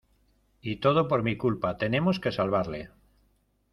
[0.61, 1.77] Y todo por mi culpa.
[1.77, 2.89] Tenemos que salvarle.